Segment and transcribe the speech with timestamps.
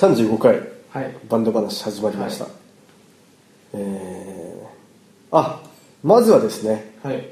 [0.00, 0.62] 35回。
[0.88, 1.14] はい。
[1.28, 2.46] バンド話始まりました、
[3.74, 5.60] えー、あ
[6.02, 6.94] まずはですね。
[7.02, 7.28] はい。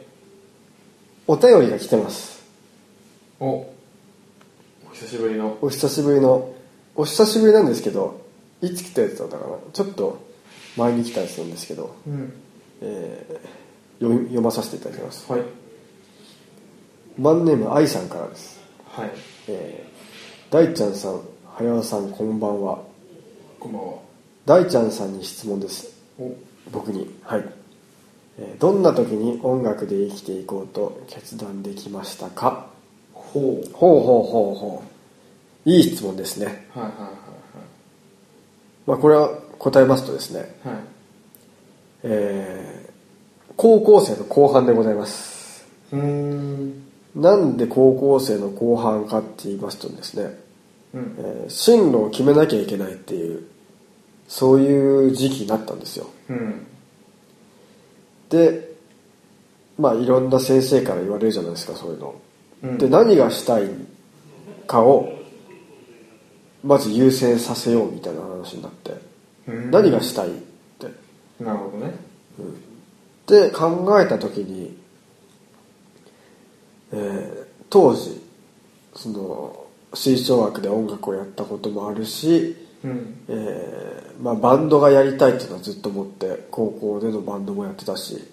[1.26, 2.44] お便りが来てます。
[3.40, 3.46] お。
[3.46, 3.72] お
[4.92, 5.56] 久しぶりの。
[5.62, 6.54] お久しぶりの。
[6.94, 8.20] お久しぶりなんですけど
[8.60, 9.56] いつ来たやつだったかな。
[9.72, 10.18] ちょっと
[10.76, 12.32] 前に来たやつなんですけど、うん。
[12.82, 13.58] えー
[13.98, 15.32] 読み読まさせていただきます。
[15.32, 15.42] はい。
[17.18, 18.60] マンネーム愛さんからです。
[18.90, 19.10] はい。
[19.48, 21.22] えー、大ちゃんさん
[21.58, 22.78] 早尾さんこんばんは。
[23.58, 23.94] こんばんは。
[24.46, 25.90] 大ちゃんさんに質問です。
[26.16, 26.32] お。
[26.70, 27.12] 僕に。
[27.24, 27.44] はい、
[28.38, 32.68] えーどんな時に音楽で生きていこうと決断できましたか？
[33.12, 33.68] ほう。
[33.72, 34.84] ほうほうほうほ
[35.66, 35.68] う。
[35.68, 36.46] いい質問ですね。
[36.46, 36.92] はいはい
[38.86, 40.38] まあこれは答えますとですね。
[40.38, 40.48] はい。
[40.68, 40.84] はいはい
[42.04, 42.88] えー
[43.56, 45.66] 高校生の後半でございます。
[45.90, 46.84] うーん。
[47.16, 50.38] なんで高校生の後半かって言いますとですね、
[50.94, 51.16] うん。
[51.18, 53.44] えー進路を決めなきゃいけないっていう
[54.28, 56.06] そういう時期になったんですよ。
[56.28, 56.66] うん。
[58.28, 58.68] で
[59.78, 62.14] まあいろんな先生から言われるじゃないですかそういうの、
[62.64, 62.78] うん。
[62.78, 63.68] で何がしたい
[64.66, 65.12] かを
[66.62, 68.92] まず優先させようみたいな話になって、
[69.46, 69.70] うん。
[69.70, 70.30] 何がしたいっ
[70.78, 70.88] て。
[71.40, 71.94] なるほどね。
[73.26, 74.76] で考えた時に、
[76.92, 78.20] えー当時
[78.94, 83.24] その吹奏楽で音楽をやったこともあるし、うん。
[83.28, 88.24] えーまあ、バンドがやりたいっていうのはずっと思って高校でのバンドもやってたし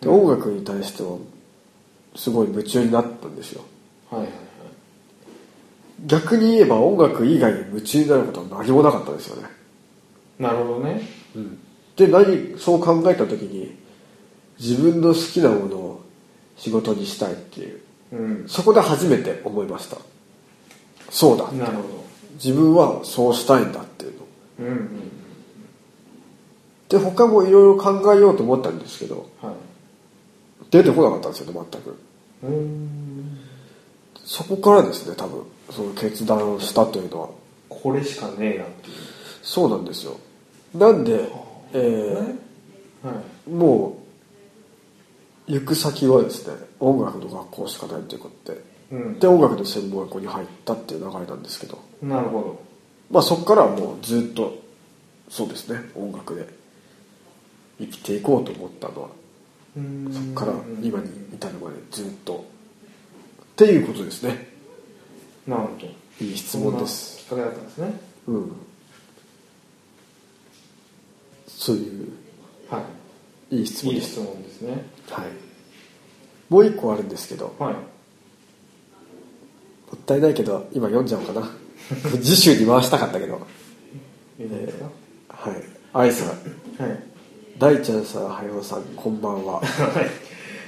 [0.00, 1.20] で音楽に対しても
[2.14, 3.62] すごい夢中になったんですよ。
[4.10, 4.40] はいはいはい。
[6.06, 9.48] 逆に言えば音楽以外に夢中になることは何もなかったんですよね。
[10.38, 11.02] なるほどね。
[11.96, 13.76] で何そう考えた時に
[14.58, 16.04] 自分の好きなものを
[16.56, 17.80] 仕事にしたいっていう。
[18.12, 18.44] うん。
[18.48, 19.98] そこで初めて思いました
[21.10, 21.50] そうだ。
[21.52, 21.82] なるほ
[22.34, 24.18] 自分はそうしたいんだっていうの。
[24.18, 24.24] ど
[24.60, 24.90] うんうん
[26.88, 29.54] で他もいろいろ考えようと思ったんですけどはい。
[30.70, 31.96] 出てこなかったんですよね全く。
[34.24, 35.42] そこからですね多分。
[35.70, 37.28] その決断をしたというのは。
[37.68, 38.96] これしかねえなっていう。
[39.42, 40.16] そうなんですよ。
[40.74, 41.28] なんで、
[41.72, 42.14] え
[43.02, 43.50] はい。
[43.50, 43.98] ーも
[45.48, 48.58] う行く先はですね音楽の学校しかないということで。
[48.58, 51.78] うんで音楽の専門学校に入ったっていう流れなんですけど。
[52.02, 52.60] なるほ
[53.10, 54.58] まあそこからはもうずっと
[55.28, 55.80] そうですね。
[55.96, 56.48] 音楽で
[57.78, 59.08] 生きていこうと思ったのは。
[60.12, 60.52] そこから
[60.82, 62.44] 今に至るまでずっと。
[63.52, 64.48] っていうことですね。
[65.46, 65.86] なるほど。
[66.24, 67.26] いい質問です。
[67.28, 68.00] そんなきっかけだったんですね。
[68.28, 68.52] うん。
[71.48, 72.08] そういう。
[72.70, 72.84] は
[73.50, 73.56] い。
[73.56, 74.20] いい質問です。
[74.20, 74.84] いい質問ですね。
[75.10, 75.26] はい。
[76.48, 77.54] もう一個あるんですけど。
[77.58, 77.76] もはい
[80.06, 81.50] ったいないけど今読んじゃおうかな。
[82.22, 83.44] 次週に回したかったけど。
[84.38, 84.84] いいですか？
[85.28, 85.62] はい。
[85.92, 86.36] 愛さんはい。
[87.58, 89.60] 大ちゃんさんはようさんこんばんは。
[89.60, 89.62] は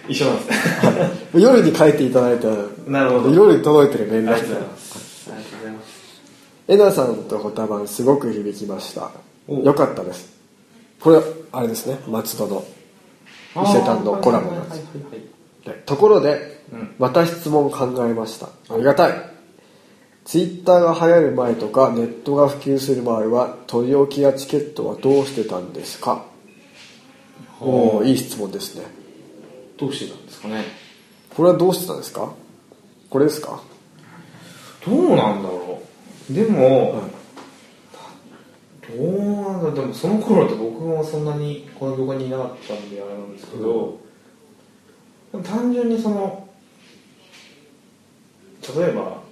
[0.09, 0.12] い。
[0.12, 1.34] 一緒なんです。
[1.34, 2.49] ね夜に書いていただいた
[2.91, 3.31] なるほど。
[3.31, 5.31] 夜に届いてるメールありがとうございます。
[6.66, 9.12] えなさんとホタバンすごく響きました。
[9.47, 9.60] お。
[9.60, 10.37] よかったです。
[11.00, 11.20] これ
[11.53, 11.99] あれですね。
[12.09, 12.65] 松戸の
[13.56, 15.16] 伊勢丹のコラボなんですはいはいは
[15.66, 15.78] いはい。
[15.87, 16.58] ところで、うん
[16.99, 18.49] また質問考えました。
[18.73, 19.12] ありがたい。
[20.25, 26.27] ツイッターが流行る前とかネットが普及する前は取り置きやチケットはどうしてたんですか？
[27.61, 28.84] おおいい質問ですね。
[29.79, 30.65] どうしてたんですかね？
[31.34, 32.34] これはどうしてたんですか？
[33.09, 33.62] これですか？
[34.85, 35.81] どうなんだろ
[36.31, 36.35] う。
[36.35, 37.11] でも、はい。
[38.87, 43.99] どうなんだでもその頃って僕もそんなにこの業界にいなかったんであれなんですけど、
[45.43, 46.48] 単純にその
[48.77, 49.23] 例えば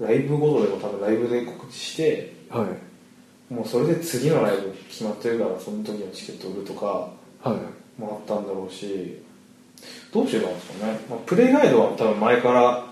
[0.00, 3.52] ライブごとでも多分ライブで告知してはい。
[3.52, 7.56] もうそれで次のライブ決まってるからその時のチケット売るとかは
[7.98, 8.00] い。
[8.00, 9.22] もあったんだろうし
[10.12, 12.86] どうしてたんですかね、まあ、プレイガイドは多分前から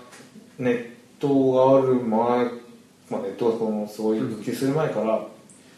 [0.59, 0.89] ネッ
[1.19, 5.25] トがある前、まあ、ネットがそのすごい普及する前から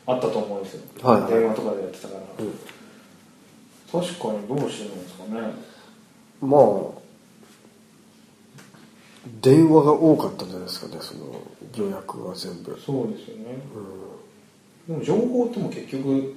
[0.07, 1.33] あったと思うんですよ、はいはい。
[1.33, 4.01] 電話とかでやってたから、うん。
[4.03, 5.53] 確かにどうしてるんですかね。
[6.41, 7.04] まあ
[9.41, 11.41] 電話が多かったんじゃないですかねその
[11.75, 12.79] 予約が全部。
[12.83, 13.57] そうですよね、
[14.87, 16.35] でも情報っても結局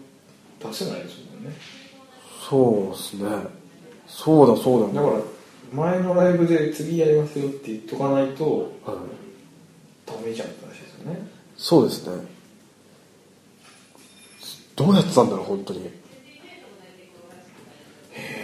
[0.61, 1.57] 出せないですもんね。
[2.49, 3.29] そうですね。
[4.07, 5.03] そうだそうだ。
[5.03, 5.23] だから
[5.73, 8.97] 前のライブで次やりますよって言っとかないとはい
[10.07, 11.29] ダメじゃんって話ですよね。
[11.57, 12.27] そうですね。
[14.75, 15.81] どうやってたんだろう本当に。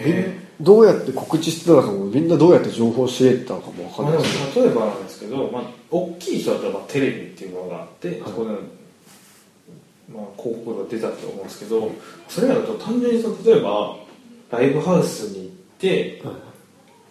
[0.04, 8.50] みんどうやって告知してたのかもみんなどうやって情報を仕入れてたのかも分かんないです例えばなんですけど、まあ、大きい人だったらまあテレビっていうものがあって、そこで
[10.12, 11.90] まあ、広告が出たと思うんですけど
[12.28, 13.96] それらだと単純にその例えば
[14.50, 16.22] ライブハウスに行って、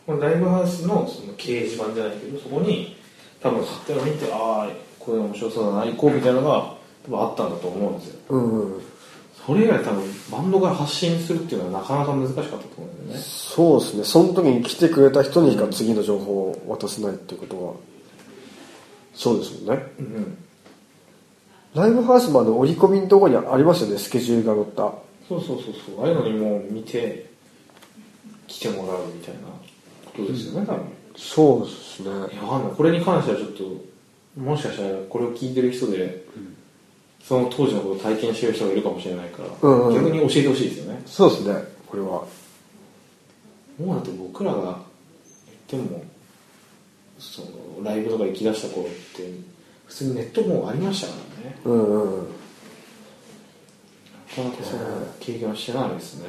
[0.05, 2.95] このライブハウスのその掲示板じゃないけどそこに
[3.41, 4.69] 多分買ったのを見てああ
[4.99, 6.75] これ面白そうだな行こうみたいなのが
[7.05, 8.19] 多分あったんだと思うんですよ。
[8.29, 8.81] うんうん
[9.45, 13.17] それ以外多分バンドから発信するっていうのはなかなか難しかったと思うね。
[13.17, 14.03] そうですね。
[14.03, 17.73] その時に来てくれた人にしか次の情報を渡せないっていうことは。
[19.13, 19.83] そうですもんね。
[19.99, 20.37] うん。
[21.75, 23.97] ライブハウスもあの折り込みのところにありましたよね。
[23.97, 24.93] スケジュールが載った。
[25.27, 26.03] そうそうそうそう。
[26.03, 27.31] ああいうのにもう見て
[28.47, 29.41] 来てもらうみたいな
[30.15, 30.83] ことですよね多分。
[31.15, 32.09] そうですね。
[32.09, 32.41] いや
[32.75, 36.25] これに関してはちょっともしかしたらこれを聞いてる人で、
[37.23, 39.95] その当時のことを体験してる人がいるかもしれないから、うんうん。
[39.95, 41.01] 逆に教えてほしいですよね。
[41.05, 41.63] そうですね。
[41.87, 42.25] これは
[43.79, 44.79] もうだって僕らが
[45.69, 46.03] 言っても
[47.19, 49.31] そのライブとか行きだした頃って
[49.85, 51.57] 普通にネットもありましたからね。
[51.65, 52.19] うんうん。
[52.19, 52.43] うん
[54.37, 54.83] なかなかその
[55.19, 56.27] 経験はしてないですね。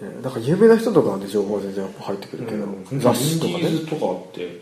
[0.00, 3.00] ねなんか有名な人とかはね情報は全然入ってくるけど、うん。
[3.00, 3.70] 雑誌とかね。
[3.86, 4.60] とかって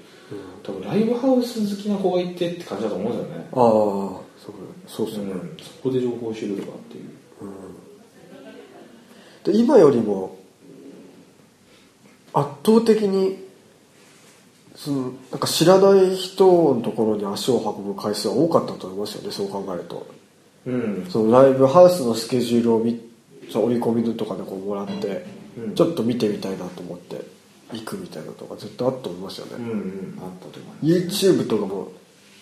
[0.65, 3.49] 多分ライブハウス好きな子がいてって感じだと思うんですよね。
[3.53, 4.55] ああそう
[4.89, 5.07] そう。
[5.07, 5.57] ですね、うん。
[5.59, 7.05] そこで情報を知るとかっていう。
[9.45, 10.37] で今よりも
[12.33, 13.49] 圧倒的に
[14.77, 20.07] そのなんか知らない人のところに足を運ぶ回数は多かったと思いますよねそう考えると。
[20.67, 21.07] うん。
[21.09, 23.01] そのライブハウスのスケジュールを見
[23.55, 25.27] 折り込みのとかでこうもらって、
[25.59, 25.75] うん。
[25.75, 27.21] ちょっと見てみたいなと思って
[27.73, 30.19] 行くみたいなのとか絶対あったと思いますよね、うんうん。
[30.23, 31.27] あったと思います。
[31.27, 31.93] YouTube とかも、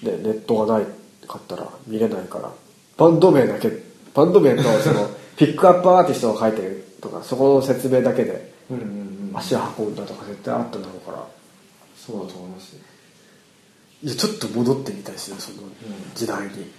[0.03, 0.87] ね、ネットがない
[1.29, 2.51] かったら見れないから
[2.97, 3.71] バンド名だけ
[4.15, 11.39] バンド名とその ピックアップアーティストが書いてるとかそこの説明だけでうんうんうん足を運んだとか絶対あっただろうから。
[12.09, 12.77] そうだと思います
[14.03, 15.69] いやちょっと戻ってみたいですねその
[16.15, 16.71] 時代に、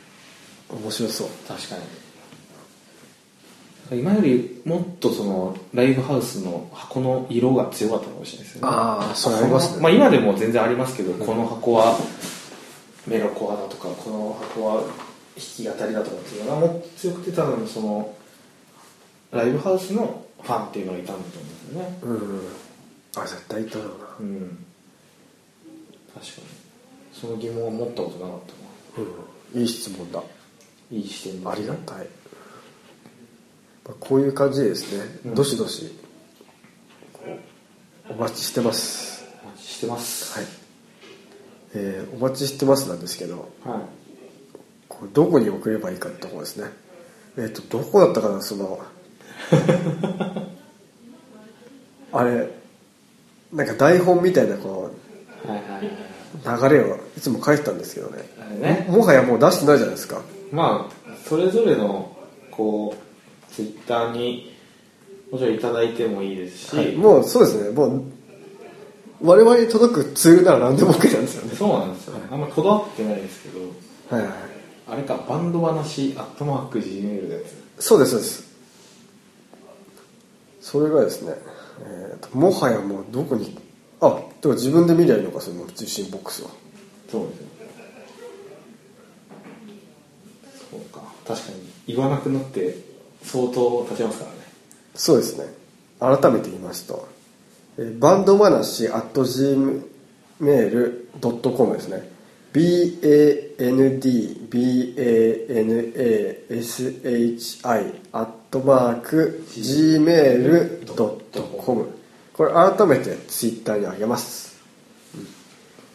[0.70, 1.28] 面白そう。
[1.48, 1.76] 確か
[3.92, 4.00] に。
[4.00, 8.68] 今よりもっとそのライブハウスの箱の色が強かったかもしれないですよね。
[8.72, 9.82] ああそれありますね。
[9.82, 11.98] まあ、今でも全然ありますけど、この箱は
[13.08, 14.92] メロコアだとかこの箱は弾
[15.36, 18.16] き語りだとかっていうのがもっと強くて多分その
[19.32, 22.00] ライブハウスのファンっていうのがいたんだと思うんですよね。
[22.04, 22.42] うん、うん、
[23.16, 24.06] あ絶対いただろうな。
[24.20, 24.66] うん。
[26.14, 26.60] 確かに。
[27.14, 28.40] その疑問は持ったことなかっ
[28.96, 29.08] たな
[29.54, 30.24] うん、いい質問だ。
[30.92, 31.50] いい視点ね。
[31.50, 32.08] ありがたい、
[33.86, 35.36] まあ、こういう感じでですね、うん。
[35.36, 35.94] どしどし
[38.10, 39.24] お待ちしてます。
[39.44, 40.40] お待ちしてます。
[40.40, 40.48] はい、
[41.76, 43.82] えーお待ちしてますなんですけどはい。
[44.88, 46.70] これどこに送ればいいかってところですね。
[47.38, 48.80] えっ、とどこだったかなその
[52.12, 52.50] あれ
[53.54, 54.92] なんか台本みたいなこ
[55.46, 58.24] はいはいはいう流れをいつも書いてたんですけどね。
[58.60, 58.86] ね。
[58.90, 60.22] ももはやもう出してないじゃないですか。
[60.52, 62.16] まあそれぞれの
[62.52, 64.56] こうツイッターに
[65.32, 67.72] もちろんいただいてもいいですし、はい、もうそうですね。
[67.72, 68.04] もう
[69.22, 71.56] 我々に届くツールなら何でも OK なんですよね。
[71.56, 73.60] そうなんですよ、あんまこだわってないですけど。
[74.16, 74.32] はいはい。
[74.92, 77.40] あれかバンド話アットマーク Gmail のや
[77.78, 77.84] つ。
[77.84, 78.49] そうですそうです
[80.72, 81.34] それがですね、
[81.82, 83.58] えーともはやもうどこに
[84.02, 86.52] あでも自分で見りゃいいのかその受信ボックスは。
[87.10, 87.48] そうですよ。
[90.70, 91.02] そうか。
[91.28, 91.58] 確かに
[91.88, 92.78] 言わなくなって
[93.24, 94.38] 相当経ちますからね。
[94.94, 95.46] そうですね。
[96.00, 97.08] 改めて言いますと、
[97.78, 99.20] えーバンド話 at
[100.40, 102.19] gmail.com ですね
[102.54, 104.50] bandbanashi
[108.12, 111.88] アットマーク gmail.com
[112.34, 114.58] これ改めてツイッターにあげます。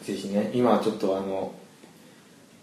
[0.03, 1.51] ぜひね今ちょっとあの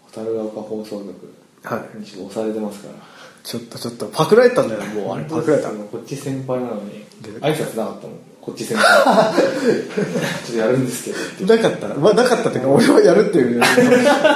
[0.07, 1.33] 蛍ヶ丘放送局
[1.63, 1.97] はい。
[1.99, 2.95] にちょっと押されてますから。
[3.43, 5.25] ちょっとちょっとパクられたんだよもうあれ。
[5.25, 5.69] パクられた。
[5.69, 9.33] こっち先輩なのにで挨拶なかったもんこっち先輩。
[10.43, 11.87] ちょっとやるんですけどなかった。
[11.95, 13.61] まあなかったっていうか俺はやるっていう。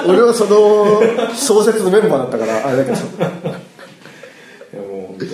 [0.07, 2.97] 俺はその創設のメンバーだったからあれだけど。
[2.97, 3.27] いや
[4.79, 5.25] もう本当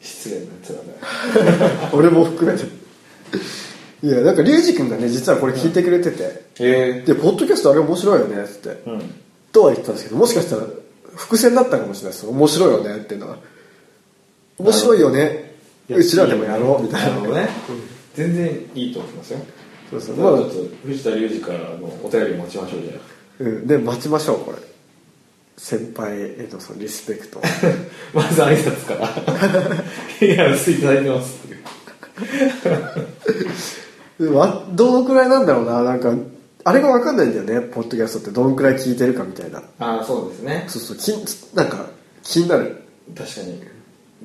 [0.00, 1.70] 失礼なやつだね。
[1.92, 2.66] 俺も含めて。
[4.04, 9.02] いやなんかリュウジ君がね実はこれ聞いてくれてて、へで「ポッドキャストあれ面白いよね」っつって、えうん。
[9.50, 10.62] とは言ってたんですけどもしかしたら
[11.16, 12.26] 伏線だったかもしれないです。
[12.26, 13.38] 面白いよねっていうのは。
[14.58, 15.51] 面白いよね
[15.88, 17.08] うちらでもやろうみたいな。
[17.08, 17.48] なるほどね。
[18.14, 19.38] 全然いいと思いますよ。
[19.90, 22.92] そうそうまちょっと藤田龍二からのお便り待ちましょうじゃ
[23.40, 24.58] うん、で待ちましょうこれ。
[25.56, 27.40] 先輩へのそのリスペクト。
[27.40, 27.42] あ
[28.14, 29.06] まず挨拶から。
[30.26, 31.62] いや薄いただいてますっていう。
[34.28, 35.82] でもあどのくらいなんだろうな。
[35.82, 36.14] なんか
[36.64, 37.68] あれが分かんないんだよね。
[37.68, 38.30] ポッドキャストって。
[38.30, 39.62] どのくらい聞いてるかみたいな。
[39.78, 40.64] ああそうですね。
[40.68, 40.96] そうそう。
[40.96, 41.08] き
[41.54, 41.86] なんか
[42.22, 42.76] 気になる。
[43.16, 43.71] 確かに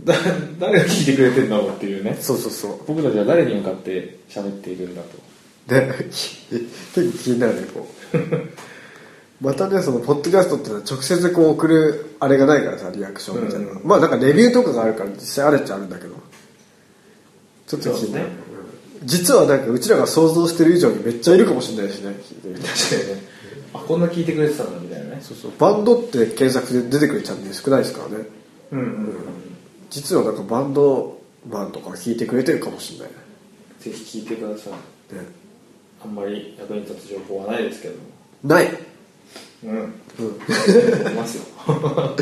[0.04, 0.16] だ
[0.60, 2.18] 誰が聞いてくれてんだろうっていうね。
[2.20, 2.80] そうそうそう。
[2.88, 5.18] 僕たちは誰に向かって喋っているんだと。
[5.74, 6.48] ね結
[6.96, 8.18] 構気になるねこう。
[9.44, 13.82] またねそのポッドキャストってのは直接こう送るあれがないからさリアクションみたいなうん。
[13.84, 16.16] まあなんかレビューとかがあるから実際あるっちゃあるんだけど。
[17.68, 18.32] ちょっと気になる、ね。
[19.02, 19.08] うん。
[19.08, 23.24] 実はなんかうちらが想像してる以上にめっちゃいるかもしれないしね聞いてみて確かにね。
[23.74, 25.22] あこんな聞いてくれてたんだみたいなね。
[25.22, 25.52] そうそう。
[25.60, 28.26] バンドって検索で出てくるチャンネル少ないですからね。
[28.72, 29.47] うんうんうん
[29.90, 33.16] 実はなんかバンドマンとか聞いてくれてるかもしれないね。
[33.80, 35.16] ぜひ聞いてください。
[35.16, 35.22] ね。
[36.04, 37.96] あんまり役に立つ情報はないですけど。
[37.96, 38.02] も
[38.44, 38.68] ない。
[39.64, 39.72] うん。
[39.72, 39.92] うん。
[41.00, 41.44] 思いますよ。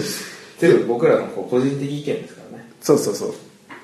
[0.59, 2.69] 全部僕らのこう個人的意見ですからね。
[2.81, 3.33] そうそうそう。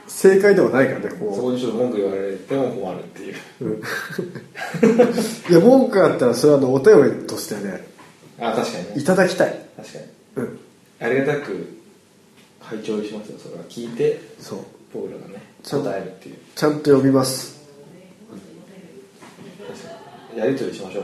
[0.08, 3.80] 正解ではないからねそここにちょっと文句言われても困るっていうう、うん、
[5.50, 7.88] いや文句あったらそれはあのお便りとしてね
[8.42, 8.94] あ確かにね。
[8.98, 9.66] いただきたい。
[9.78, 10.06] 確かに。
[10.38, 10.60] うん。
[11.00, 11.81] ありがたく
[12.72, 13.38] 拝聴しますよ。
[13.38, 14.60] それは聞いてそう。
[14.94, 16.38] 僕らがね答えるっていう。
[16.56, 17.60] ちゃんと読みます。
[20.34, 21.01] やり取りしましょ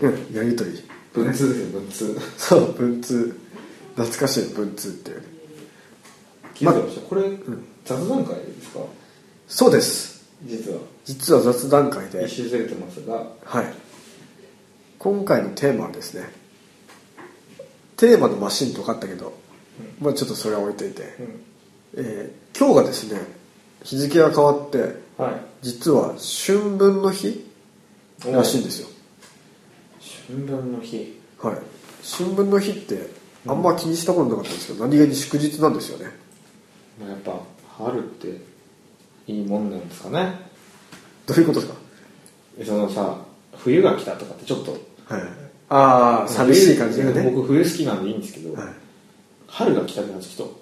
[0.00, 0.08] う。
[0.08, 0.82] うんやりとり。
[1.12, 2.20] 文通ですよ文通。
[2.36, 3.38] そう文通。
[3.94, 5.18] 懐かしい文通っていう。
[5.18, 5.24] ね
[6.52, 7.00] 気づいてました？
[7.02, 7.22] これ、
[7.84, 8.80] 雑談会ですか？
[9.46, 10.28] そうです。
[10.44, 10.80] 実は。
[11.04, 12.24] 実は雑談会で。
[12.24, 13.24] 一周ずれてますが。
[13.44, 13.72] はい。
[14.98, 16.28] 今回のテーマはですね
[17.96, 19.32] テーマのマシンとかあったけど、
[20.00, 21.42] まあちょっとそれは置いといて、うん
[21.96, 23.20] えー今日がですね
[23.82, 25.34] 日付が変わってはい。
[25.62, 26.14] 実は
[26.46, 27.44] 春分の日
[28.26, 28.88] らしいんですよ。
[30.28, 31.20] 春分の日。
[31.40, 31.58] はい。
[32.02, 33.08] 春分の日って
[33.46, 36.06] あんま気にしたことなかったんですけど、何気に祝日なんですよね。
[37.00, 37.40] まあやっぱ
[37.78, 38.40] 春って
[39.26, 40.34] いいもんなんですかね。
[41.26, 41.78] どういうことですか？
[42.64, 43.18] そのさ
[43.56, 44.72] 冬が来たとかってちょっと。
[44.72, 44.80] はい。
[45.68, 47.30] ああ寂しい感じがね。
[47.34, 48.72] 僕冬好きなんでいいんですけど、はい
[49.54, 50.60] 春が来たってのはちょっと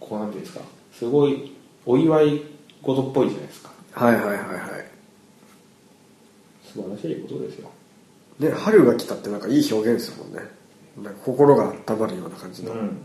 [0.00, 2.42] こうなんていうんですかすごいお祝い
[2.82, 3.70] 事っぽいじゃないですか。
[3.92, 4.38] はいはいはいはい。
[6.64, 7.70] 素晴らしいことですよ。
[8.38, 10.40] ね春が来たってなんかいい表現ですもんね。
[11.02, 12.98] なんか心が温まるような感じの、うん。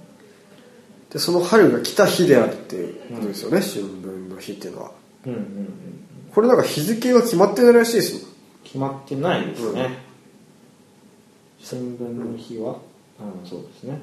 [1.11, 4.91] でその春が来た日であるっていうことですよね、春分の日っていうのは。
[5.25, 5.97] うんうんうん
[6.37, 8.27] これなんか日付が決まってないらしいですよ
[8.63, 9.97] 決まってないですね、
[11.67, 12.77] 春分の日は
[13.19, 13.99] うんそうですね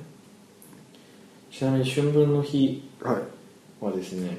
[1.56, 4.38] ちなみに春分の日はですね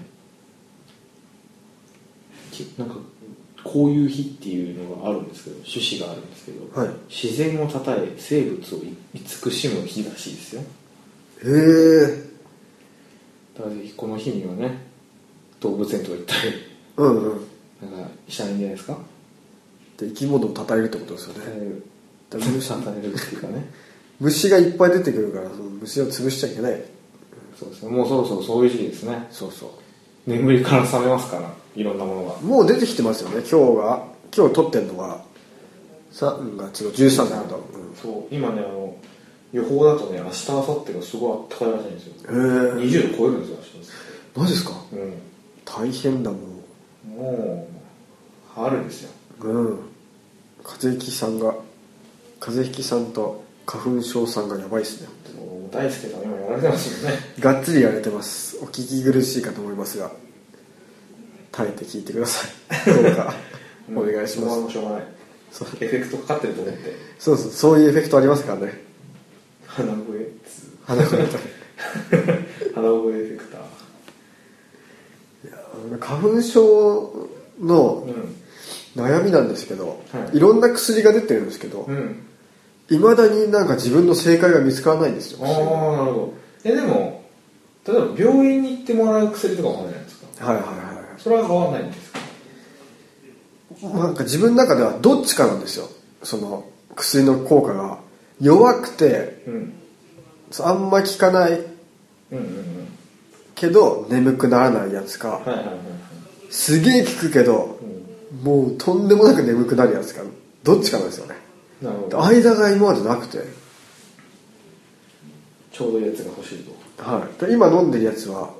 [2.51, 2.95] きなんか
[3.63, 6.89] こういう日っていうのがあるんですけど趣旨があるんですけど、はい。
[7.09, 8.79] 自然をたたえ生物を
[9.13, 10.61] 慈しむ日らしいですよ。
[10.61, 10.65] へ
[11.45, 12.25] え
[13.57, 14.77] だからぜひこの日にはね
[15.61, 16.53] 動物園とか行ったり
[16.97, 17.47] うんうん。
[17.81, 18.97] なんかしたらいいんじゃないですか？
[19.97, 21.39] で生き物を称えるってことですよね。
[21.39, 22.61] たたえる。
[22.61, 23.65] たたえるっていうかね。
[24.19, 26.81] 虫がいっぱい出てくるからその虫を潰しちゃいけない
[27.57, 27.89] そうですね。
[27.89, 29.27] もうそろそろそういう時期ですね。
[29.31, 29.71] そうそ
[30.27, 32.35] 眠りから覚めますからいろんなものが。
[32.35, 33.37] うもう出てきてますよね。
[33.37, 34.03] 今日が
[34.35, 35.23] 今日撮ってるのが
[36.13, 37.63] 3月の13だけど、
[38.01, 38.35] そう。
[38.35, 38.95] 今ねあの
[39.53, 42.13] 予報だとね明日明後日がすごいあったかいらしいんですよ。
[42.29, 43.57] うん、へえ20度超えるんですよ
[44.35, 44.71] 明マジですか？
[44.91, 45.13] 日うん。
[45.63, 46.37] 大変だも
[47.07, 49.11] もう春ですよ。
[49.41, 49.79] ううん。
[50.63, 51.55] 風邪ひきさんが
[52.39, 55.07] 風邪ひきさんと花粉症さんがやばいですね
[55.75, 57.17] 大輔さん今やられてますよね。
[57.39, 58.57] がっつりやれてます。
[58.61, 60.11] お聞き苦しいかと思いますが。
[61.51, 62.93] 耐えて聞いてください。
[63.03, 63.33] どうか。
[63.95, 64.59] お願いします。
[64.59, 65.03] もうしょうがない。
[65.51, 65.67] そう。
[65.81, 66.95] エフェクトかかってると思って。
[67.19, 68.81] そうそうそういうエフェクトありますからね。
[69.67, 71.37] 鼻声つ鼻声と
[72.75, 73.61] 鼻声エフェクター。
[75.99, 77.29] 花粉症
[77.61, 78.35] のうん。
[78.95, 80.37] 悩みなんですけど、はい。
[80.37, 82.25] い、ろんな薬が出てるんですけどうん
[82.89, 85.39] いまだになんか自分の正解が見つからないんですよ。
[85.41, 86.33] ああなるほど。
[86.63, 87.23] えでも
[87.87, 90.45] 例えば病院に行ってもらう薬とかもあるじゃないですか。
[90.45, 90.71] はいはいは
[91.17, 92.19] いそれは変わらないんですか？
[93.89, 95.89] なんか自分の中ではどっちかなんですよ。
[96.23, 96.65] その
[96.95, 97.99] 薬の効果が。
[98.41, 99.73] 弱くてうん。
[100.59, 101.51] あんま効かない。
[101.51, 101.67] うん
[102.31, 102.87] うんうん。
[103.55, 105.29] けど眠くならないやつか。
[105.29, 105.77] はいはいはいはい。
[106.49, 108.43] すげえ効くけどうん。
[108.43, 110.21] もうとんでもなく眠くなるやつか。
[110.63, 111.35] どっちかなんですよね
[111.81, 112.23] なるほど。
[112.23, 113.39] 間が今までなくて、
[115.71, 117.03] ちょうどいいやつが欲しいと。
[117.03, 118.53] はい、で今飲んでるやつは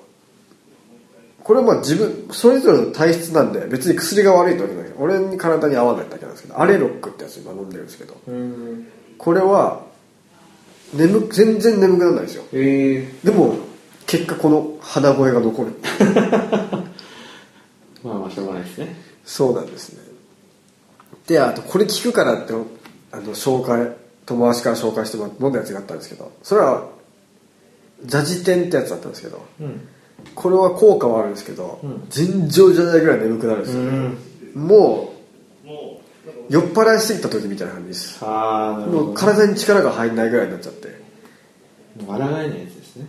[1.45, 4.93] これはまあ自分それぞれの体質なんで別に薬が悪いってわけじゃない。
[4.97, 8.17] 俺に体に合わないだけなんですけどアレロックってやつ今飲んでるんですけど。
[8.27, 8.87] うん。
[9.19, 9.83] これは
[10.93, 12.45] 眠全然眠くならないんですよ。
[12.51, 13.57] ええでも
[14.07, 15.73] 結果この鼻声が残る。
[18.03, 18.95] まあまあしょうがないですね。
[19.23, 19.99] そうなんですね。
[21.27, 22.53] であとこれ効くからって
[23.15, 23.95] あの紹介
[24.25, 26.89] 友達から紹介してもらって飲んだやつがあったんですけどそれは
[28.03, 29.87] ジャジテンってやつだったんですけどうん。
[30.33, 32.05] これは効果はあるんですけど、うん。
[32.09, 34.17] 尋常じゃないぐらい眠くなるんですよ、ん。
[34.55, 35.15] もう
[36.49, 38.23] 酔っ払いすぎた時みたいな感じです。
[38.23, 39.03] ああなるほど。
[39.05, 40.87] もう体に力が入んないぐらいになっちゃって。
[42.05, 43.05] 抗えないやつですね。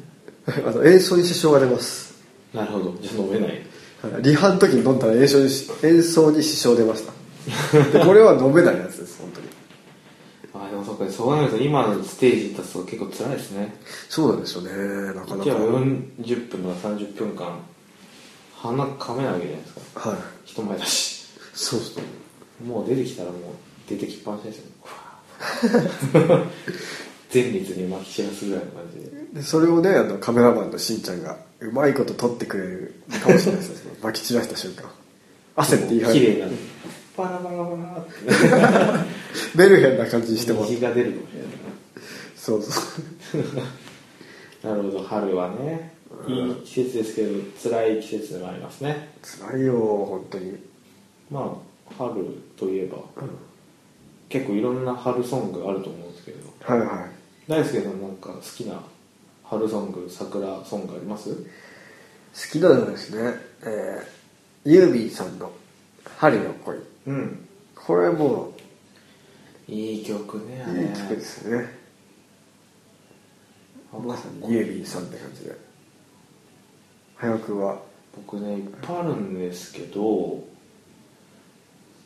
[0.66, 2.14] あの演奏に支障が出ます。
[2.52, 2.94] なるほど。
[3.00, 3.48] じゃあ飲めない。
[4.02, 4.22] はい。
[4.22, 7.12] リハの時に飲んだら演奏にし演奏に支障出ました。
[7.92, 9.48] でこれは飲めないやつです本当に
[10.96, 13.74] そうかそうなると今のステージに立つと結構辛いですね。
[14.08, 15.12] そうなんですよね。
[15.14, 15.44] なかなか。
[15.44, 17.58] じゃあ40分とか30分間
[18.56, 20.10] 鼻かめないわけじゃないですか。
[20.10, 20.18] はい。
[20.44, 21.26] 人前だし。
[21.54, 23.40] そうそうもう出てきたらもう
[23.88, 24.64] 出てきっぱなしですよ。
[26.14, 26.46] うわ。
[27.32, 29.40] 前列に巻き散らすぐらいの感じで。
[29.40, 34.90] でそれをねあのカメラマンのしんちゃんがうまいこと撮ってくれるかもしれないですね撒き散らした瞬間。
[35.56, 36.12] 汗って言い張る。
[36.12, 36.46] 綺麗な
[37.16, 38.10] パラパラパラって。
[39.56, 41.50] メルヘンな感じにしてます虹が出るかもしれない。
[42.36, 42.80] そうそ
[43.38, 44.68] う。
[44.68, 45.94] なるほど春はね。
[46.28, 49.10] いい季節ですけど辛い季節でもありますね。
[49.22, 50.56] 辛いよ本当に。
[51.30, 51.40] ま
[51.90, 52.24] あ春
[52.56, 52.98] といえば、
[54.28, 56.52] 結構いろんな春ソングあると思うんですけど。
[56.62, 57.10] はいはい。
[57.48, 58.80] 大輔さんなんか好きな
[59.44, 61.30] 春ソング桜ソングあります？
[61.34, 61.40] 好
[62.52, 65.50] きなのはですね、えー、ユーミンさんの
[66.18, 68.52] 「春の恋うん」これも
[69.68, 71.86] いい曲ねいい曲ですよね
[73.92, 75.56] まさにユーミンさんって感じで。
[77.16, 77.78] 早くは。
[78.14, 80.42] 僕ねいっぱいあるんですけど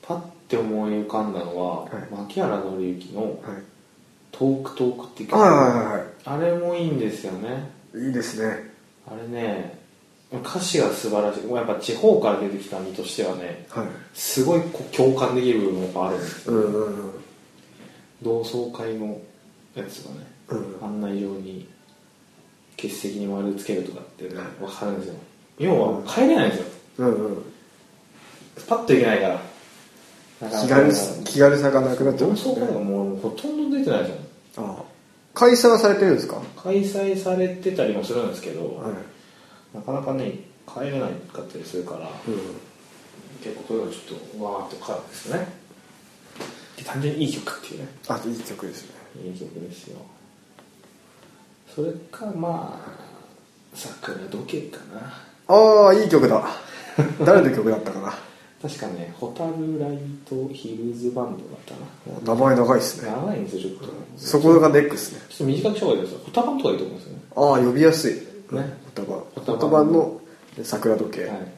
[0.02, 1.92] パッて思い浮かんだのは、はい。
[2.12, 3.32] 牧原紀之のはい
[4.32, 5.38] 「トークトーク」って曲。
[5.38, 6.06] はいはいはい。
[6.24, 7.70] あれもいいんですよね。
[7.94, 8.70] いいですね。
[9.06, 9.79] あれね
[10.32, 11.52] 歌詞が素晴らしい。
[11.52, 13.86] やっぱ地方から出てきた身としてはねはい。
[14.14, 16.54] すごい共感できる部分がやっぱあるんですよ。
[16.54, 17.10] うんうんうん。
[18.22, 19.20] 同窓会の
[19.74, 20.86] やつがね、うん。
[20.86, 21.66] 案内状に
[22.76, 25.14] 欠席に丸つけるとかってね分かるんですよ。
[25.58, 26.66] 要は帰れないんですよ。
[26.98, 27.42] うんうん。
[28.68, 29.40] パッといけないから。
[30.62, 30.92] 気軽
[31.24, 32.34] 気軽さがなくなっちゃ同う。
[32.34, 34.64] ね窓会がもうほとんど出てないじゃん。
[34.64, 34.82] ああ。
[35.34, 36.40] 開催はされてるんですか？
[36.56, 38.92] 開催されてたりもするんですけど、はい
[39.74, 42.70] なかなかね帰れないかったりするから、うん。
[43.42, 45.46] 結構これはちょっとわーっとかるんですね。
[46.76, 47.88] で単純にいい曲っていうね。
[48.08, 48.94] あいい曲ですね。
[49.24, 49.98] いい曲ですよ。
[51.74, 53.10] それかまあ
[53.74, 55.12] 桜時計かな。
[55.48, 56.44] ああいい曲だ。
[57.24, 58.14] 誰の曲だったかな。
[58.60, 62.34] 確かねホタルライトヒルズバンドだったな。
[62.34, 63.10] 名前長いですね。
[63.10, 63.88] 長いんですよちょっと。
[64.18, 65.20] そこがネックですね。
[65.30, 66.20] ちょっと短くした方がいいですよ。
[66.24, 67.20] ホタバンとかいいと思うんですよね。
[67.36, 68.14] ああ呼びやすい。
[68.54, 69.24] ね言葉。
[69.34, 70.20] 言葉言葉の
[70.62, 71.52] 桜時計、はい。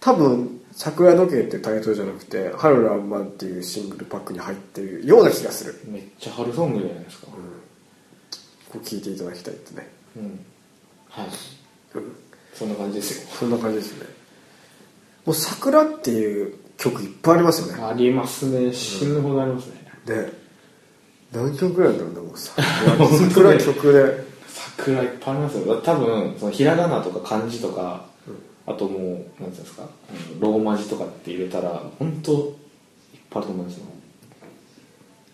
[0.00, 5.78] 多分桜時計ってタイトルじゃなくて「春らんまん」っていうシングルパックに入ってるような気がする。
[5.86, 7.26] めっちゃ春ソングじゃないですか。
[7.26, 10.40] こう聴いていただきたいってね、うん。
[11.08, 11.26] はい。
[11.94, 12.16] うん、
[12.54, 13.28] そんな感じですよ。
[13.38, 14.06] そんな感じですね。
[15.26, 17.82] もう桜っていう曲いっぱいありますよね。
[17.82, 18.72] ありますね。
[18.72, 20.32] 死ぬほどありますね、で
[21.32, 24.29] 何曲ぐらいなんだろうなもう桜ね 桜曲で
[24.80, 28.04] 桜いっぱいありますよ多分そのひらがなとか漢字とか、
[28.66, 29.88] あともうなんていうんですか
[30.38, 32.50] ローマ字とかって入れたら本当いっ
[33.30, 33.84] ぱいあると思うんですよ。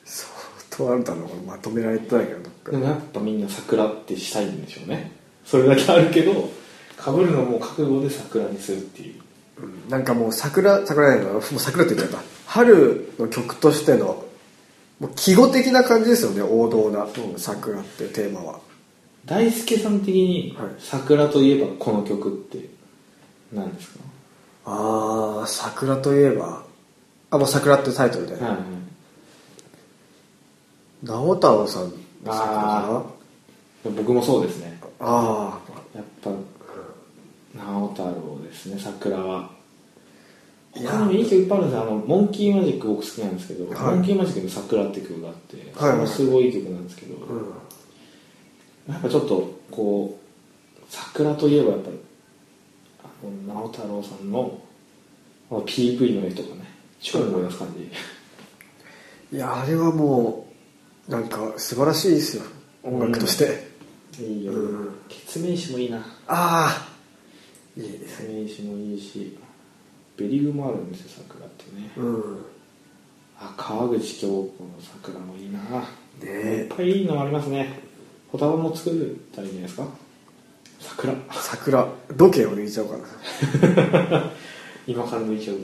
[0.04, 2.76] 相当あるだろうまとめられてないけどで。
[2.76, 5.12] もやっぱみんな桜ってしたいんでしょうね。
[5.44, 6.50] それだけあるけど
[6.96, 9.22] かぶるのも覚悟で桜にするっていう。
[9.62, 9.88] うん。
[9.88, 14.24] なんかもう桜桜じゃなもう桜って言っちゃった春の曲としての
[14.98, 17.06] もう季語的な感じですよね王道な
[17.36, 18.60] 桜っていうテーマは
[19.26, 20.68] 大輔さん的にはい。
[20.78, 22.68] 桜といえばこの曲って
[23.52, 24.00] 何ですか、
[24.64, 26.64] ああ桜といえば？
[27.30, 28.58] あもう桜ってタイトルで、はいはい。
[31.02, 31.90] 直太朗さんの
[32.24, 33.04] 桜かあ
[33.84, 34.78] 僕もそうですね。
[35.00, 35.58] なあ
[35.94, 36.30] やっぱ
[37.54, 39.50] 直太朗ですね桜は。
[40.76, 41.82] いや他にもいい曲いっぱいあるんですよ。
[41.82, 43.94] あのモンキーマジック僕好きなんですけど、はい。
[43.96, 47.52] モンキーマジックの桜って曲があって、はいはいそれもすごいいい曲なんですけど、あうん
[48.88, 51.98] やっぱちょっとこう桜といえばやっぱり
[53.04, 53.08] あ
[53.48, 54.60] の直太朗さんの
[55.50, 56.64] PV の絵とかね
[57.00, 57.68] 超思い出す感
[59.30, 60.48] じ、いやあれはも
[61.08, 62.42] うなんか素晴らしいですよ。
[62.82, 63.68] 音楽として、
[64.20, 64.94] いいよ、うん。
[65.56, 65.98] 詞もいいな。
[65.98, 66.88] ああ。
[67.76, 67.98] いいね。
[67.98, 69.36] 決命詞もいいし
[70.16, 72.44] ベリグもあるんですよ桜ってね、うん。
[73.38, 75.60] あ川口京子の桜もいいな、
[76.22, 76.66] え。
[76.68, 77.85] いっぱいいいのありますね
[78.32, 78.94] ホタバも作っ
[79.34, 79.88] たらいいんじゃないですか？
[80.80, 81.14] 桜。
[81.32, 81.88] 桜。
[82.16, 84.32] 時計を抜いちゃおうかな。
[84.86, 85.56] 今から抜いちゃう。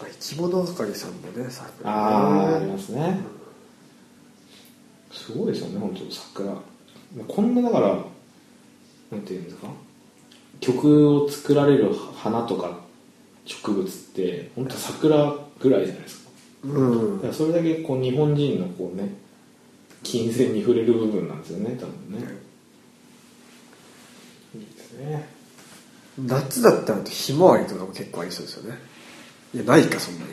[0.00, 1.90] あ生き物係さんもね桜。
[1.90, 3.20] ああありねますね。
[5.12, 6.54] すごいですよね本当桜。
[7.28, 7.98] こんなだから
[9.12, 9.68] なんていうんですか？
[10.60, 12.78] 曲を作られる花とか
[13.44, 16.30] 植物って本当桜ぐらいじゃないですか。
[16.64, 16.82] う
[17.28, 17.32] ん。
[17.32, 19.14] それだけこう日本人のこうね
[20.04, 22.38] 金銭に触れる部分なんですよね多分ね。
[24.54, 25.28] いいですね。
[26.16, 28.78] 夏だったらひまわりとかも結構ありそうですよね。
[29.52, 30.32] いやないかそんなに。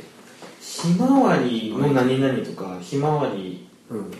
[0.61, 4.11] ひまわりの何々とかひまわりうん。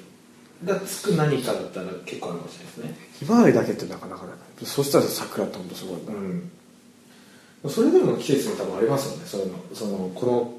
[0.66, 2.96] がつく何かだったら結構あるかもしれないですね。
[3.20, 4.66] ひまわりだけってなかなかない。
[4.66, 7.70] そしたら桜って本当すごいな、うん。
[7.70, 9.58] それでも季節に多分ありますよねそういうの。
[9.74, 10.54] そのこの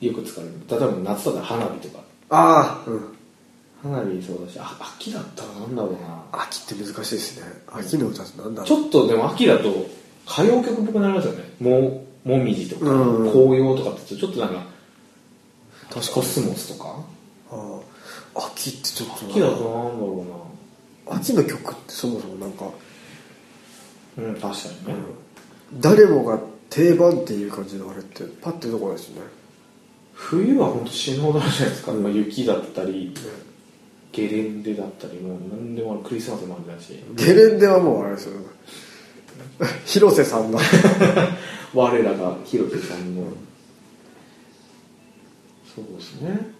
[0.00, 2.04] よく使われる例えば夏だったら花火とか。
[2.30, 3.17] ああうん
[3.82, 6.24] 花火そうだしあ秋だったらなんだろうな。
[6.32, 7.46] 秋って難しいですね。
[7.68, 8.82] 秋の歌ってなんだちろう。
[8.84, 9.86] ょっとでも秋だと
[10.26, 11.44] 歌謡曲っぽくなりますよね。
[11.60, 13.30] ももみじとかうん。
[13.30, 14.66] 紅葉とかってちょっとなんか
[15.90, 17.04] 確かコスモスとか？
[17.50, 17.80] あ
[18.36, 19.30] あ秋ってちょっとな。
[19.30, 20.46] 秋だとなんだろ
[21.10, 22.66] 秋の曲ってそもそもなんか、
[24.18, 24.50] うなうん確か
[24.92, 25.02] にね、
[25.80, 26.38] 誰もが
[26.68, 29.28] 定番っていう感じのあれってパッてどこないですよね。
[30.12, 32.02] 冬は本当死ぬほどあるじゃないですか、うん。
[32.02, 33.14] まあ、雪だったり
[34.12, 37.02] ゲレンデだったりもう何でもあるクリスマスもあるだし。
[37.14, 38.32] ゲレンデはもうあれですよ。
[39.84, 40.58] 広瀬さんの。
[41.74, 43.14] 我らが広瀬さん。
[43.14, 43.22] の
[45.74, 46.50] そうですね。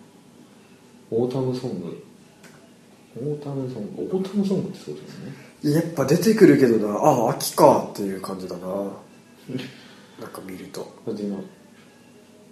[1.11, 5.77] Autumn song。Autumn song autumn song ってそうですよね。
[5.77, 6.95] やっぱ出てくるけどな。
[6.99, 8.67] ああ秋かっていう感じだな。
[10.21, 10.93] なんか見ると。
[11.07, 11.41] だって今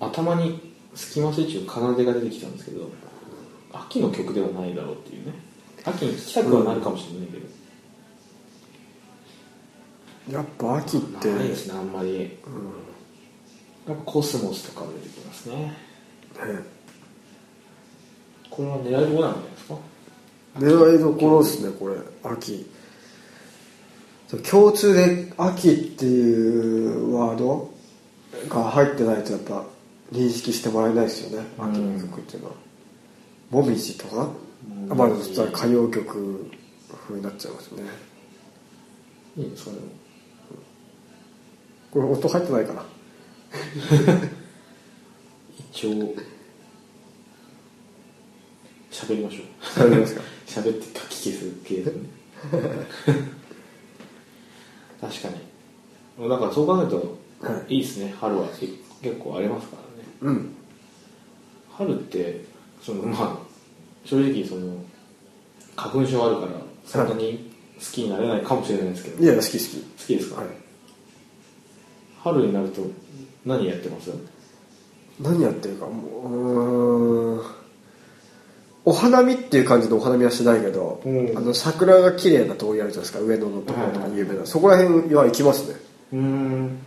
[0.01, 2.89] 頭にスキマスイッチの奏でが出てきたんですけど
[3.83, 5.33] 秋の曲ではないだろうっていうね。
[5.85, 7.39] 秋に聴きたくはなるかもしれないけ
[10.29, 12.09] ど、やっぱ秋ってないですねあんまり。
[12.11, 12.19] うん。
[13.87, 15.57] やっぱコスモスとか出てきますね。
[15.57, 15.73] ね。
[18.51, 19.79] これは狙いどころなんじゃないですか？
[20.59, 22.69] 狙いどころですねこれ秋。
[24.51, 27.71] 共通で秋っていうワード
[28.49, 29.65] が入ってないとやっぱ
[30.11, 31.71] 認識してもらえないですよねうん。
[31.71, 32.55] 秋の曲っていうのは
[33.51, 34.31] もみじとか？
[34.91, 36.51] あまあそしたら歌謡曲
[37.07, 37.83] 風になっちゃいますね。
[39.37, 39.67] いいです
[41.91, 42.85] これ音入ってないかな？
[45.71, 45.91] 一応
[48.91, 49.45] 喋りましょう。
[49.79, 50.23] 大丈夫ですか？
[50.47, 52.09] 喋って書き消す系ですね。
[55.01, 55.29] 確か
[56.19, 56.29] に。
[56.29, 57.75] だからそう考えるとはい。
[57.77, 58.15] いいですね。
[58.19, 60.09] 春は結結構ありますからね。
[60.23, 60.55] うん。
[61.73, 62.45] 春って
[62.87, 63.37] そのまあ
[64.05, 64.77] 正直その
[65.75, 66.53] 花粉症あるから
[66.87, 69.59] そんなに好きになれないかもしれないですけど、いや好き好き。
[69.59, 70.51] 好きですか、はい。
[72.23, 72.83] 春になると
[73.45, 74.13] 何やってます？
[75.21, 75.87] 何やってるか？
[75.87, 77.45] もううーん。
[78.85, 81.37] お花見っていう感じのお花見はしないけど、うん。
[81.37, 83.19] あの桜が綺麗な通りあるじゃないですか。
[83.19, 85.81] 上野のところとか有名な、そこら辺は行きますね。
[86.13, 86.79] うん。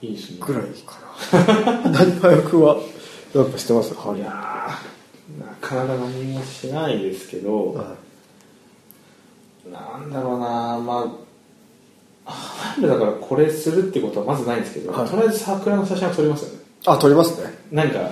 [0.00, 0.38] いいですね。
[0.40, 1.00] ぐらいか
[1.32, 1.90] な。
[1.90, 2.76] 何早くは
[3.36, 7.96] やっぱしてます春いやーなかなか何もしないですけど、は
[9.70, 10.46] なんだろうな
[10.78, 11.20] ま
[12.24, 15.08] あ春だからこれするってことはまずないんですけど、はい。
[15.08, 16.64] とりあえず桜の写真は撮りますよね。
[16.86, 17.50] あ撮りますね。
[17.70, 18.10] 何か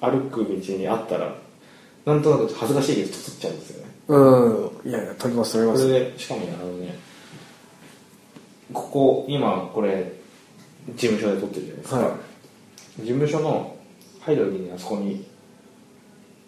[0.00, 1.34] 歩く道にあったら
[2.04, 3.92] なんとなく恥ずかしいけど撮っちゃうんですよね。
[4.08, 4.90] うん。
[4.90, 6.98] いやいや撮ります撮りこれますでしかもねあのね
[8.72, 10.12] ここ今これ
[10.94, 12.16] 事務所で撮ってるじゃないですか、は
[12.98, 13.71] 事務所の
[14.24, 15.24] 入る時にあそこに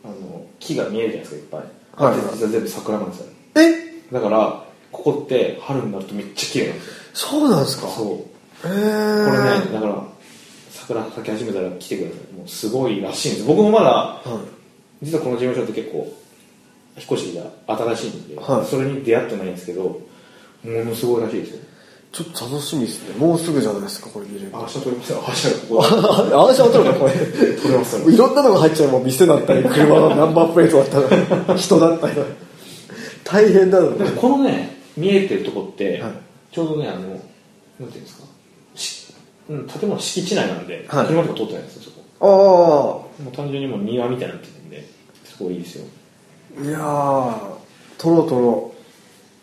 [0.04, 1.64] あの木が見えるじゃないですかいっ
[1.96, 2.20] ぱい、はい。
[2.20, 3.26] 実は全部桜なんですよ。
[3.56, 4.12] え？
[4.12, 6.94] だからここって春になるとめっちゃ綺麗なんですよ。
[7.14, 7.88] そうなんですか？
[7.88, 8.08] そう。
[8.08, 8.24] へえ
[8.64, 10.02] これねだから
[10.70, 12.34] 桜咲き始めたら来てください。
[12.34, 13.46] もうすごいらしいんです。
[13.46, 14.22] 僕もまだは
[15.02, 15.04] い。
[15.04, 15.98] 実はこの事務所って結構
[16.96, 18.66] 引っ越しが新しいんで、はい。
[18.66, 20.00] それに出会ってないんですけども
[20.64, 21.62] のすごいらしいですよ
[22.14, 23.16] ちょっと楽しみですね。
[23.16, 27.12] もうすぐじゃないですかこれ見れるあ明日撮りますよ明日ここあ あ、じゃあ撮るのこれ。
[27.56, 28.06] 撮れますよ。
[28.08, 31.08] いろんなのが入っちゃうもん、店だったり、車のナンバープレートだっ
[31.44, 32.14] たり、人だったり。
[33.24, 34.10] 大変だろうね。
[34.16, 36.12] このね見えてるとこって、はい。
[36.52, 37.18] ちょうどねあのなんてい
[37.80, 38.22] うんですか
[38.76, 39.06] し
[39.50, 41.06] うん建物敷地内なんで、はい。
[41.06, 43.08] 車とか通ってないんですよそこ。
[43.18, 44.86] あもう単純にもう庭みたいになってるんで
[45.24, 45.84] すごいいいですよ。
[46.60, 47.38] あ、いやー、
[47.98, 48.70] とろとろ。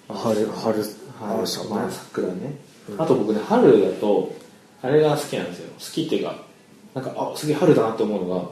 [0.08, 0.86] 春、春、
[1.22, 1.36] はい。
[1.36, 1.92] 春さんまあね。
[1.92, 2.56] 桜ね、
[2.98, 4.36] あと僕ね春だと
[4.82, 5.72] あれが好きなんですよ。
[5.74, 6.36] 好きっていうか
[6.96, 8.50] なんかあすげえ春だなって思うのが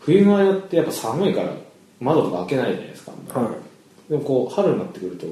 [0.00, 1.52] 冬の間ってやっぱ寒いから
[2.00, 3.50] 窓とか開けないじゃないですか、は
[4.08, 5.26] でもこう春になってくると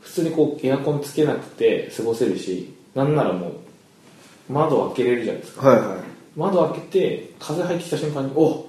[0.00, 3.52] 普通にこうエアコンつけなくて過ごせるしなんならもう
[4.52, 5.72] 窓開けれるじゃないですか。
[5.72, 5.76] い。
[5.76, 5.98] はいはい。
[6.36, 8.66] 窓開けて風入ってきた瞬間にお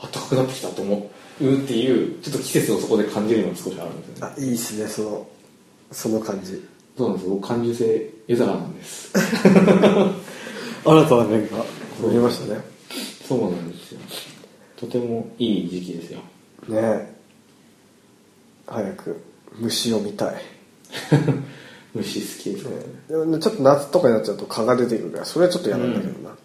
[0.00, 4.34] 暖かくなってきたと思うっていうちょっと季節をそこで感じるのが少しあるんですよね。
[4.36, 5.26] あ、いいっすね、その、
[5.90, 6.62] その感じ
[6.96, 7.28] そうなんです。
[7.28, 9.12] 僕感受性豊かなんです。
[10.84, 11.64] 新たな面が
[12.00, 12.60] 見えましたね。
[13.26, 14.00] そうなんですよ。
[14.76, 16.20] とてもいい時期ですよ。
[16.68, 17.14] ねえ。
[18.66, 19.22] 早く
[19.58, 20.34] 虫を見たい、
[21.94, 22.64] 虫好きです
[23.08, 23.26] ね。
[23.26, 26.36] ね、ちょっと夏とかになっちゃうと蚊が出てくるからそれはちょっと嫌なんだけどな、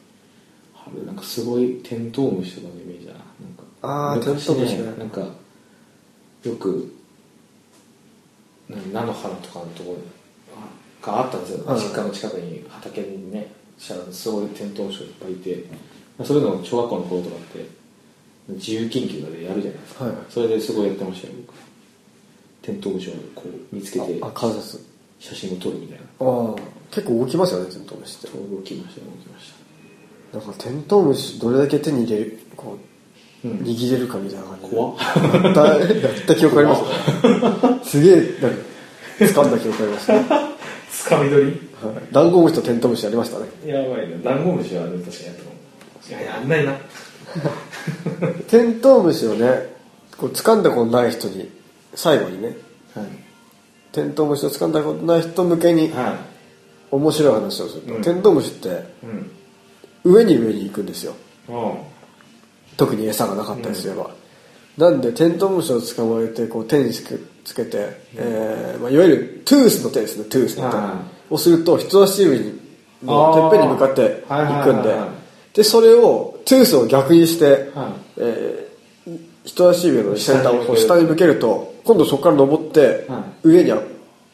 [0.73, 3.19] 春なんかすごいテントウムシとかのイメージだな。
[3.19, 4.83] なんかあー昔テントウムシね。
[4.97, 6.93] なんかよく
[8.69, 9.97] な菜の花とかのところ
[11.01, 15.63] があったんですよ、はい実家の近くに畑にねすごいテントウムシがいっぱいいて
[16.23, 17.65] そういうのを小学校の頃とかって
[18.49, 20.13] 自由研究でやるじゃないですか、はい。
[20.29, 21.53] それですごいやってましたよ僕。
[22.61, 24.79] テントウムシをこう見つけてあ観察
[25.19, 26.03] 写真を撮るみたいな。
[26.19, 26.55] ああ。
[26.91, 29.53] 結構動きますよねテントウムシって動きました動きまし
[30.33, 30.37] た。
[30.39, 32.77] なんかテントウムシどれだけ手に入れるこ
[33.43, 33.57] う、うん。
[33.59, 34.75] 握れるかみたいな感じで。
[34.75, 34.97] 怖っ。
[34.97, 36.81] やったやった記憶あります。
[36.81, 36.87] ね
[37.83, 38.57] すげえなんか
[39.19, 40.48] 掴んだ記憶ありますね、は
[41.09, 41.51] つかみ取り？
[41.51, 41.59] い、
[42.13, 43.45] ダンゴムシとテントウムシありましたね。
[43.65, 45.55] やばいねダンゴムシはね確かにやったかも
[46.07, 46.73] いややんないな。
[48.47, 49.73] テントウムシをね
[50.17, 51.49] こう掴んだことない人に
[51.95, 52.57] 最後にね。
[52.93, 53.05] はい。
[53.91, 56.17] テントウムシを掴んだことない人向けには
[56.91, 57.81] 面白い話をする。
[57.81, 58.01] と、うん。
[58.03, 58.75] テントウムシっていう
[59.07, 59.31] ん。
[60.03, 61.13] 上に上に行くんですよ。
[61.49, 61.73] あ
[62.77, 64.11] 特に餌がなかったりすれば、
[64.77, 67.15] なんでテントウムシを捕まえてこう手につけ
[67.49, 72.37] つけて、えーまあ、いわゆるトゥースの手ですねトゥースの手はをすると人差し指
[73.03, 74.57] のてっぺんに向かってあー。
[74.59, 75.55] 行くんではいはいはいはい。
[75.55, 77.93] でそれをトゥースを逆にして、はい。
[78.17, 78.69] えー
[79.45, 83.71] 人差し指の先端を下下にに向けると今度そこから登っては上に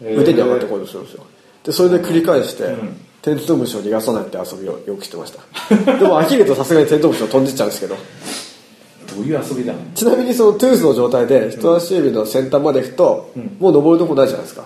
[0.02, 1.26] 腕に上がってこようとするんですよ。
[1.64, 2.98] でそれで繰り返して、うん。
[3.22, 5.96] テントウムシを逃がさないって遊びをよくしてました。
[5.98, 7.96] でも飽きるとさすがにテントウムシを飛んでっちゃうんですけど
[9.16, 13.58] どういう遊びだちなみにそのトゥースの状態で人差し指の先端まで行くと、うん。
[13.60, 14.66] もう登るとこないじゃないですか、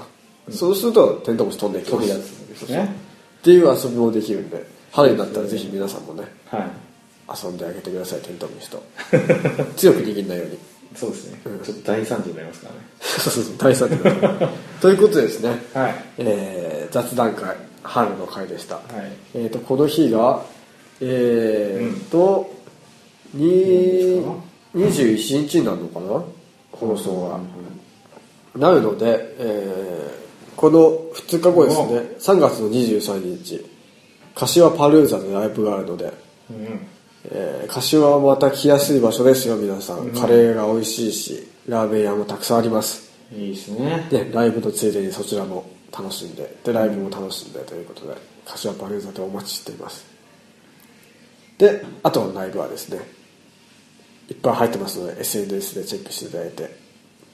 [0.49, 2.07] そうするとテントウムシ飛んでいきます。
[2.07, 2.95] 飛び出すんですね。
[3.39, 6.63] っていう遊びもできるんで春になったらぜひ皆さんもねはい。
[7.43, 8.83] 遊んであげてくださいテントウムシと
[9.77, 10.57] 強く握んないように。
[10.95, 11.39] そうですね。
[11.63, 12.81] ちょっと大惨事になりますからね。
[12.99, 14.49] そうそうそう大惨事だ
[14.81, 15.95] ということでですね、はい。
[16.17, 18.85] えー雑談会春の会でした、はい。
[19.35, 20.43] えー、とこの日が
[21.01, 22.53] えー、と、
[23.33, 24.23] に
[24.75, 26.23] 21日になるのかな？
[26.71, 27.39] 放送が、
[28.59, 30.19] なるので、えー
[30.55, 32.35] この2日後ですね。
[32.35, 33.65] 3月の23日。
[34.35, 36.11] 柏パルーザでライブがあるので、
[36.49, 36.87] うん。
[37.31, 43.09] えー柏はまた来やすい場所ですよ皆さん、カレーが美味しいしラーメン屋もたくさんあります。
[43.33, 44.07] いいですね。
[44.09, 46.57] でライブのついでにそちらも楽しんで。
[46.63, 48.15] でライブも楽しんでということで
[48.45, 50.05] 柏パルーザでお待ちしています。
[51.57, 52.99] であとのライブはですね
[54.29, 56.89] いっぱい入ってますので SNS でチェックしていただいて。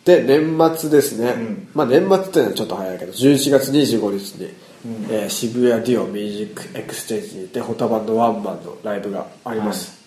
[0.06, 1.68] で年末ですね、ん。
[1.74, 4.54] まあ年末っていうのはちょっと早いけど11月25日に、
[5.10, 10.00] えー渋谷 duo MUSIC EXCHANGE にてホタバンドワンマンのライブがあります、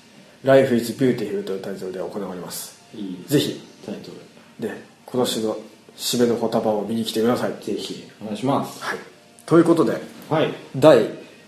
[0.45, 2.79] Life is Beautiful というタイトルで行われます。
[2.95, 3.61] いいぜひ。
[3.85, 4.13] タイト
[4.61, 4.69] ル。
[4.69, 5.57] ね今年の
[5.97, 7.55] 締めのホタバンを見に来てください。
[7.61, 8.09] ぜひ。
[8.23, 8.81] お願いします。
[8.85, 8.99] はい、
[9.47, 10.55] ということではい。
[10.77, 10.99] 第、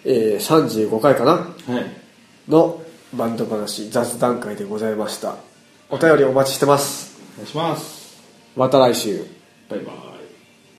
[0.05, 1.33] えー35回かな？
[1.33, 1.87] はい。
[2.48, 5.37] のバンド話雑談会でございました。
[5.88, 7.18] お便りお待ちしてます。
[7.35, 8.20] お願いします。
[8.57, 9.27] また来週。
[9.68, 10.10] バイバイ